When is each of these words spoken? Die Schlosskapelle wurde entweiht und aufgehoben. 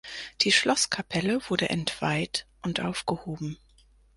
Die 0.41 0.51
Schlosskapelle 0.51 1.47
wurde 1.47 1.69
entweiht 1.69 2.47
und 2.63 2.79
aufgehoben. 2.79 3.59